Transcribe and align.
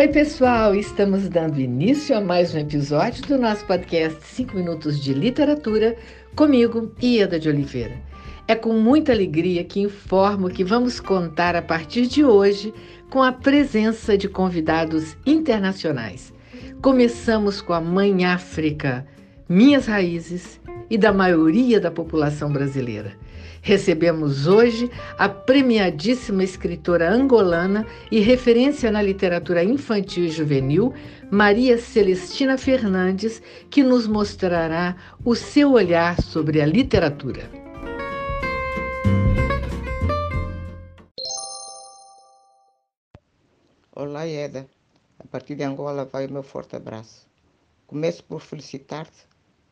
Oi, 0.00 0.08
pessoal! 0.08 0.74
Estamos 0.74 1.28
dando 1.28 1.60
início 1.60 2.16
a 2.16 2.22
mais 2.22 2.54
um 2.54 2.58
episódio 2.58 3.22
do 3.26 3.36
nosso 3.36 3.66
podcast 3.66 4.18
5 4.28 4.56
Minutos 4.56 4.98
de 4.98 5.12
Literatura, 5.12 5.94
comigo, 6.34 6.90
Ieda 7.02 7.38
de 7.38 7.50
Oliveira. 7.50 8.00
É 8.48 8.54
com 8.54 8.72
muita 8.72 9.12
alegria 9.12 9.62
que 9.62 9.78
informo 9.78 10.48
que 10.48 10.64
vamos 10.64 11.00
contar 11.00 11.54
a 11.54 11.60
partir 11.60 12.06
de 12.06 12.24
hoje 12.24 12.72
com 13.10 13.22
a 13.22 13.30
presença 13.30 14.16
de 14.16 14.26
convidados 14.26 15.18
internacionais. 15.26 16.32
Começamos 16.80 17.60
com 17.60 17.74
a 17.74 17.80
Mãe 17.82 18.24
África, 18.24 19.06
Minhas 19.46 19.84
Raízes 19.84 20.58
e 20.88 20.96
da 20.96 21.12
maioria 21.12 21.78
da 21.78 21.90
população 21.90 22.50
brasileira. 22.50 23.12
Recebemos 23.62 24.46
hoje 24.46 24.90
a 25.18 25.28
premiadíssima 25.28 26.42
escritora 26.42 27.12
angolana 27.12 27.86
e 28.10 28.18
referência 28.18 28.90
na 28.90 29.02
literatura 29.02 29.62
infantil 29.62 30.24
e 30.24 30.30
juvenil, 30.30 30.94
Maria 31.30 31.76
Celestina 31.76 32.56
Fernandes, 32.56 33.42
que 33.68 33.82
nos 33.82 34.06
mostrará 34.06 34.96
o 35.22 35.34
seu 35.34 35.72
olhar 35.72 36.20
sobre 36.22 36.62
a 36.62 36.66
literatura. 36.66 37.50
Olá, 43.94 44.26
Eda. 44.26 44.66
A 45.18 45.26
partir 45.26 45.54
de 45.54 45.64
Angola 45.64 46.06
vai 46.06 46.26
o 46.26 46.32
meu 46.32 46.42
forte 46.42 46.76
abraço. 46.76 47.28
Começo 47.86 48.24
por 48.24 48.40
felicitar-te 48.40 49.28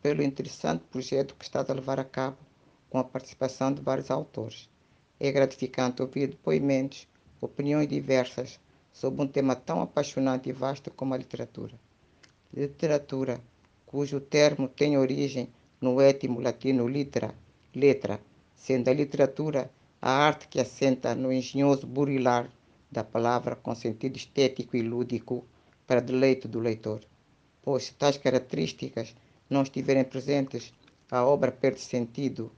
pelo 0.00 0.22
interessante 0.22 0.84
projeto 0.88 1.34
que 1.34 1.44
estás 1.44 1.68
a 1.68 1.74
levar 1.74 1.98
a 1.98 2.04
cabo 2.04 2.36
com 2.92 2.98
a 2.98 3.04
participação 3.04 3.72
de 3.72 3.80
vários 3.80 4.10
autores. 4.10 4.68
É 5.18 5.32
gratificante 5.32 6.02
ouvir 6.02 6.28
depoimentos, 6.28 7.08
opiniões 7.40 7.88
diversas 7.88 8.60
sobre 8.92 9.22
um 9.22 9.26
tema 9.26 9.56
tão 9.56 9.80
apaixonante 9.80 10.50
e 10.50 10.52
vasto 10.52 10.90
como 10.90 11.14
a 11.14 11.16
literatura. 11.16 11.72
Literatura, 12.52 13.40
cujo 13.86 14.20
termo 14.20 14.68
tem 14.68 14.98
origem 14.98 15.48
no 15.80 16.02
étimo 16.02 16.38
latino 16.38 16.86
litera, 16.86 17.34
letra, 17.74 18.20
sendo 18.54 18.90
a 18.90 18.92
literatura 18.92 19.70
a 20.02 20.10
arte 20.10 20.46
que 20.48 20.60
assenta 20.60 21.14
no 21.14 21.32
engenhoso 21.32 21.86
burilar 21.86 22.50
da 22.90 23.02
palavra 23.02 23.56
com 23.56 23.74
sentido 23.74 24.18
estético 24.18 24.76
e 24.76 24.82
lúdico 24.82 25.46
para 25.86 26.02
deleito 26.02 26.46
do 26.46 26.60
leitor. 26.60 27.00
Pois 27.62 27.84
se 27.84 27.94
tais 27.94 28.18
características 28.18 29.16
não 29.48 29.62
estiverem 29.62 30.04
presentes, 30.04 30.74
a 31.10 31.24
obra 31.24 31.50
perde 31.50 31.80
sentido 31.80 32.52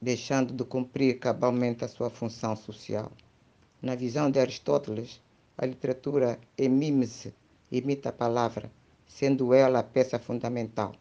deixando 0.00 0.54
de 0.54 0.64
cumprir 0.64 1.18
cabalmente 1.18 1.84
a 1.84 1.88
sua 1.88 2.08
função 2.08 2.56
social. 2.56 3.12
Na 3.82 3.94
visão 3.94 4.30
de 4.30 4.40
Aristóteles, 4.40 5.20
a 5.58 5.66
literatura 5.66 6.40
é 6.56 6.68
mímese, 6.68 7.34
imita 7.70 8.08
a 8.08 8.12
palavra, 8.12 8.70
sendo 9.06 9.52
ela 9.52 9.80
a 9.80 9.82
peça 9.82 10.18
fundamental. 10.18 10.94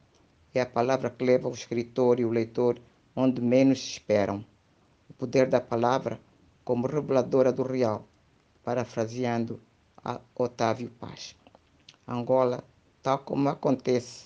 É 0.54 0.60
a 0.60 0.66
palavra 0.66 1.10
que 1.10 1.24
leva 1.24 1.48
o 1.48 1.54
escritor 1.54 2.20
e 2.20 2.26
o 2.26 2.30
leitor 2.30 2.78
onde 3.16 3.42
menos 3.42 3.80
esperam. 3.80 4.44
O 5.10 5.14
poder 5.14 5.48
da 5.48 5.62
palavra 5.62 6.20
como 6.66 6.86
reveladora 6.86 7.54
do 7.54 7.64
real, 7.64 8.06
parafraseando 8.64 9.62
a 10.04 10.20
Otávio 10.36 10.90
Paz. 11.00 11.38
Angola, 12.06 12.64
tal 13.02 13.20
como 13.20 13.48
acontece 13.48 14.26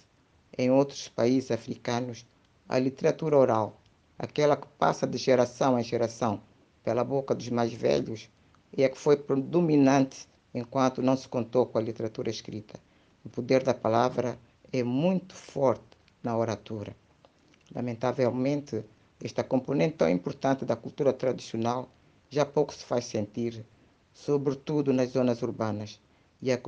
em 0.57 0.71
outros 0.71 1.07
países 1.07 1.51
africanos, 1.51 2.25
a 2.67 2.79
literatura 2.79 3.37
oral 3.37 3.82
aquela 4.17 4.55
que 4.55 4.67
passa 4.77 5.07
de 5.07 5.17
geração 5.17 5.79
em 5.79 5.83
geração 5.83 6.41
pela 6.83 7.03
boca 7.03 7.33
dos 7.33 7.49
mais 7.49 7.73
velhos, 7.73 8.29
e 8.75 8.83
a 8.83 8.89
que 8.89 8.97
foi 8.97 9.17
predominante 9.17 10.27
enquanto 10.53 11.01
não 11.01 11.15
se 11.15 11.27
contou 11.27 11.65
com 11.65 11.77
a 11.77 11.81
literatura 11.81 12.29
escrita. 12.29 12.79
O 13.23 13.29
poder 13.29 13.63
da 13.63 13.73
palavra 13.73 14.37
é 14.71 14.83
muito 14.83 15.35
forte 15.35 15.97
na 16.21 16.37
oratura. 16.37 16.95
Lamentavelmente, 17.73 18.83
esta 19.23 19.43
componente 19.43 19.95
tão 19.95 20.09
importante 20.09 20.65
da 20.65 20.75
cultura 20.75 21.13
tradicional 21.13 21.89
já 22.29 22.45
pouco 22.45 22.73
se 22.73 22.83
faz 22.83 23.05
sentir, 23.05 23.65
sobretudo 24.13 24.91
nas 24.91 25.09
zonas 25.09 25.41
urbanas, 25.41 25.99
e 26.41 26.51
a 26.51 26.59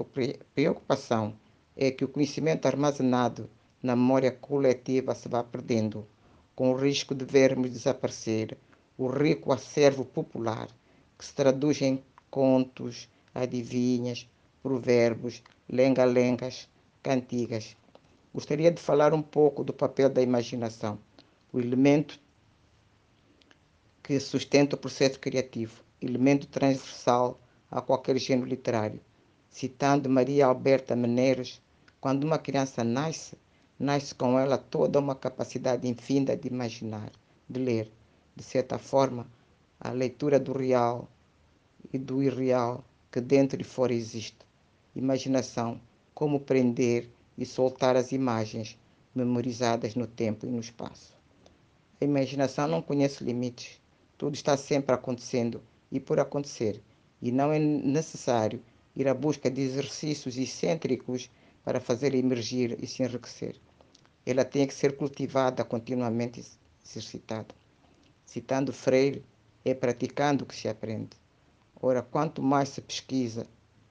preocupação 0.54 1.36
é 1.76 1.92
que 1.92 2.06
o 2.06 2.08
conhecimento 2.08 2.66
armazenado 2.66 3.50
na 3.84 3.96
memória 3.96 4.32
coletiva 4.32 5.14
se 5.14 5.28
vá 5.28 5.44
perdendo 5.44 6.08
com 6.56 6.72
o 6.72 6.76
risco 6.76 7.14
de 7.14 7.26
vermos 7.26 7.72
desaparecer 7.72 8.58
o 8.98 9.08
rico 9.08 9.52
acervo 9.52 10.06
popular 10.06 10.68
que 11.18 11.26
se 11.26 11.34
traduz 11.34 11.82
em 11.82 12.04
contos, 12.30 13.10
adivinhas, 13.34 14.30
provérbios, 14.62 15.44
lenga-lengas, 15.70 16.70
cantigas. 17.04 17.76
Gostaria 18.34 18.72
de 18.72 18.82
falar 18.82 19.14
um 19.14 19.22
pouco 19.22 19.64
do 19.64 19.74
papel 19.74 20.10
da 20.10 20.22
imaginação, 20.22 21.00
o 21.52 21.60
elemento 21.60 22.20
que 24.04 24.20
sustenta 24.20 24.76
o 24.76 24.80
processo 24.80 25.20
criativo, 25.20 25.82
elemento 26.02 26.48
transversal 26.48 27.40
a 27.72 27.82
qualquer 27.82 28.18
gênero 28.18 28.48
literário. 28.48 29.00
Citando 29.50 30.10
Maria 30.10 30.46
Alberta 30.46 30.96
Meneiros, 30.96 31.62
quando 32.00 32.24
uma 32.24 32.38
criança 32.38 32.84
nasce, 32.84 33.38
nasce 33.80 34.16
com 34.16 34.40
ela 34.40 34.58
toda 34.58 35.00
uma 35.00 35.16
capacidade 35.16 35.88
infinda 35.88 36.36
de 36.36 36.48
imaginar, 36.48 37.12
de 37.50 37.60
ler. 37.60 37.92
De 38.36 38.44
certa 38.44 38.78
forma, 38.78 39.28
a 39.80 39.92
leitura 39.92 40.40
do 40.40 40.52
real 40.52 41.08
e 41.94 41.98
do 41.98 42.22
irreal 42.24 42.84
que 43.12 43.22
dentro 43.22 43.62
e 43.62 43.64
fora 43.64 43.94
existe. 43.94 44.38
Imaginação, 44.96 45.80
como 46.14 46.40
prender 46.40 47.10
e 47.38 47.46
soltar 47.46 47.96
as 47.96 48.12
imagens 48.12 48.78
memorizadas 49.14 49.96
no 49.96 50.08
tempo 50.08 50.46
e 50.46 50.50
no 50.50 50.60
espaço. 50.60 51.14
A 52.00 52.06
imaginação 52.06 52.68
não 52.68 52.82
conhece 52.82 53.24
limites. 53.24 53.80
Tudo 54.18 54.36
está 54.36 54.58
sempre 54.58 54.94
acontecendo 54.94 55.62
e 55.92 56.00
por 56.00 56.20
acontecer, 56.20 56.82
e 57.22 57.32
não 57.32 57.52
é 57.52 57.60
necessário 57.60 58.62
ir 58.96 59.08
à 59.08 59.14
busca 59.14 59.50
de 59.50 59.62
exercícios 59.62 60.38
excêntricos 60.38 61.30
para 61.66 61.80
fazer 61.80 62.14
emergir 62.14 62.78
e 62.82 62.86
se 62.86 63.02
enriquecer. 63.02 63.60
Ela 64.24 64.46
tem 64.46 64.68
que 64.68 64.74
ser 64.74 64.96
cultivada, 64.96 65.66
continuamente 65.66 66.46
exercitada. 66.86 67.54
Citando 68.24 68.72
Freire, 68.72 69.26
é 69.66 69.74
praticando 69.74 70.46
que 70.46 70.56
se 70.56 70.70
aprende. 70.70 71.18
Ora, 71.82 72.04
quanto 72.04 72.42
mais 72.42 72.70
se 72.70 72.82
pesquisa, 72.82 73.48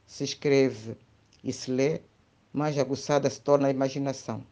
se 0.07 0.23
escreve 0.23 0.97
e 1.43 1.53
se 1.53 1.71
lê, 1.71 2.01
mais 2.53 2.79
aguçada 2.79 3.29
se 3.29 3.41
torna 3.41 3.67
a 3.67 3.73
imaginação. 3.73 4.47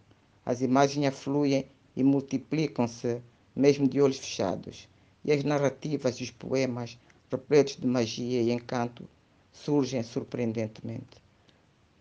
As 0.45 0.61
imagens 0.61 1.07
afluem 1.07 1.67
e 1.95 2.03
multiplicam-se, 2.03 3.23
mesmo 3.55 3.87
de 3.87 4.01
olhos 4.01 4.19
fechados. 4.19 4.89
E 5.25 5.31
as 5.31 5.45
narrativas 5.45 6.17
e 6.17 6.25
os 6.25 6.31
poemas, 6.33 6.99
repletos 7.31 7.77
de 7.77 7.87
magia 7.87 8.43
e 8.43 8.51
encanto, 8.51 9.09
surgem 9.53 10.03
surpreendentemente. 10.03 11.23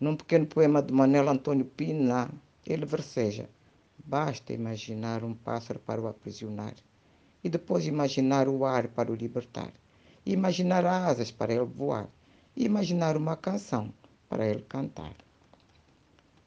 Num 0.02 0.16
pequeno 0.16 0.46
poema 0.46 0.82
de 0.82 0.92
Manuel 0.92 1.28
Antônio 1.28 1.64
Pina, 1.64 2.28
ele 2.66 2.84
verseja: 2.84 3.48
Basta 4.04 4.52
imaginar 4.52 5.22
um 5.22 5.32
pássaro 5.32 5.78
para 5.78 6.02
o 6.02 6.08
aprisionar, 6.08 6.74
e 7.44 7.48
depois 7.48 7.86
imaginar 7.86 8.48
o 8.48 8.64
ar 8.64 8.88
para 8.88 9.12
o 9.12 9.14
libertar, 9.14 9.72
e 10.26 10.32
imaginar 10.32 10.84
asas 10.84 11.30
para 11.30 11.54
ele 11.54 11.66
voar, 11.66 12.08
e 12.56 12.64
imaginar 12.64 13.16
uma 13.16 13.36
canção 13.36 13.94
para 14.28 14.44
ele 14.44 14.62
cantar. 14.62 15.14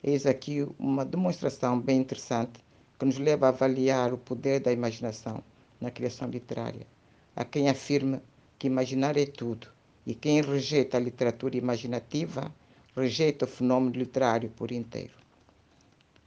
Eis 0.04 0.26
aqui 0.26 0.68
uma 0.78 1.06
demonstração 1.06 1.80
bem 1.80 2.02
interessante 2.02 2.60
que 3.00 3.06
nos 3.06 3.18
leva 3.18 3.46
a 3.46 3.50
avaliar 3.56 4.14
o 4.14 4.18
poder 4.18 4.60
da 4.60 4.74
imaginação 4.74 5.42
na 5.80 5.90
criação 5.90 6.28
literária. 6.28 6.86
Há 7.34 7.46
quem 7.46 7.70
afirme 7.70 8.20
que 8.60 8.68
imaginar 8.68 9.16
é 9.16 9.26
tudo, 9.26 9.68
e 10.06 10.14
quem 10.14 10.42
rejeita 10.42 10.98
a 10.98 11.00
literatura 11.00 11.56
imaginativa 11.56 12.54
rejeita 12.96 13.44
o 13.44 13.48
fenômeno 13.48 13.94
literário 13.94 14.50
por 14.50 14.72
inteiro. 14.72 15.14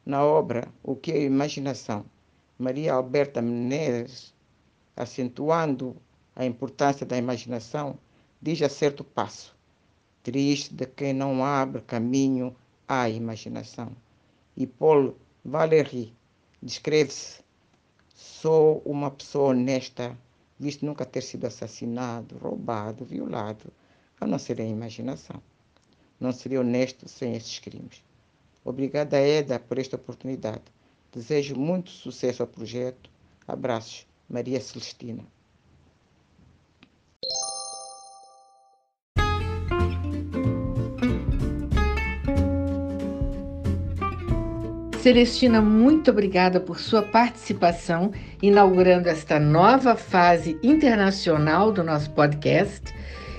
Na 0.05 0.23
obra 0.23 0.69
O 0.83 0.95
que 0.95 1.13
é 1.13 1.23
Imaginação, 1.23 2.05
Maria 2.59 2.93
Alberta 2.93 3.41
Menezes, 3.41 4.35
acentuando 4.95 5.97
a 6.37 6.45
importância 6.45 7.07
da 7.07 7.17
imaginação, 7.17 7.99
diz 8.41 8.61
a 8.61 8.69
certo 8.69 9.03
passo: 9.03 9.57
triste 10.23 10.75
de 10.75 10.87
quem 10.87 11.15
não 11.15 11.43
abre 11.43 11.81
caminho 11.81 12.55
à 12.87 13.09
imaginação. 13.09 13.91
E 14.57 14.67
Paul 14.67 15.17
Valéry 15.43 16.13
descreve-se: 16.63 17.41
sou 18.15 18.83
uma 18.85 19.11
pessoa 19.11 19.51
honesta, 19.51 20.17
visto 20.59 20.85
nunca 20.85 21.07
ter 21.07 21.23
sido 21.23 21.47
assassinado, 21.47 22.37
roubado, 22.37 23.07
violado, 23.07 23.73
a 24.21 24.27
não 24.27 24.39
ser 24.39 24.61
a 24.61 24.65
imaginação 24.65 25.41
não 26.21 26.33
seria 26.33 26.61
honesto 26.61 27.09
sem 27.09 27.35
esses 27.35 27.59
crimes. 27.59 28.03
Obrigada, 28.65 29.19
Eda, 29.19 29.59
por 29.59 29.79
esta 29.79 29.97
oportunidade. 29.97 30.63
Desejo 31.13 31.57
muito 31.57 31.91
sucesso 31.91 32.43
ao 32.43 32.49
projeto. 32.49 33.11
Abraços, 33.47 34.07
Maria 34.29 34.61
Celestina. 34.61 35.25
Celestina, 45.01 45.63
muito 45.63 46.11
obrigada 46.11 46.61
por 46.61 46.79
sua 46.79 47.01
participação, 47.01 48.13
inaugurando 48.43 49.09
esta 49.09 49.41
nova 49.41 49.97
fase 49.97 50.59
internacional 50.63 51.73
do 51.73 51.83
nosso 51.83 52.11
podcast. 52.11 52.93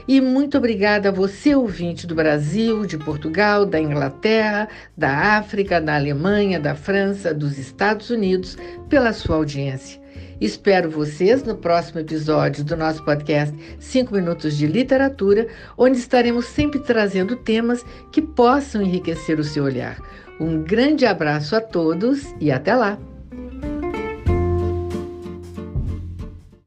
E 0.09 0.19
muito 0.19 0.57
obrigada 0.57 1.09
a 1.09 1.11
você, 1.11 1.53
ouvinte 1.53 2.07
do 2.07 2.15
Brasil, 2.15 2.83
de 2.83 2.97
Portugal, 2.97 3.63
da 3.63 3.79
Inglaterra, 3.79 4.67
da 4.97 5.37
África, 5.37 5.79
da 5.79 5.95
Alemanha, 5.95 6.59
da 6.59 6.73
França, 6.73 7.31
dos 7.31 7.59
Estados 7.59 8.09
Unidos, 8.09 8.57
pela 8.89 9.13
sua 9.13 9.35
audiência. 9.35 10.01
Espero 10.41 10.89
vocês 10.89 11.43
no 11.43 11.55
próximo 11.55 11.99
episódio 11.99 12.63
do 12.63 12.75
nosso 12.75 13.05
podcast 13.05 13.55
5 13.77 14.11
Minutos 14.11 14.57
de 14.57 14.65
Literatura, 14.65 15.47
onde 15.77 15.99
estaremos 15.99 16.45
sempre 16.45 16.79
trazendo 16.79 17.35
temas 17.35 17.85
que 18.11 18.19
possam 18.19 18.81
enriquecer 18.81 19.39
o 19.39 19.43
seu 19.43 19.63
olhar. 19.63 20.01
Um 20.39 20.63
grande 20.63 21.05
abraço 21.05 21.55
a 21.55 21.61
todos 21.61 22.33
e 22.41 22.51
até 22.51 22.73
lá! 22.73 22.97